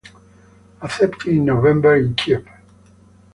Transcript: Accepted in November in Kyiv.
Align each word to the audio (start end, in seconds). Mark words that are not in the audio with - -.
Accepted 0.81 1.27
in 1.31 1.45
November 1.45 1.95
in 1.97 2.15
Kyiv. 2.15 2.43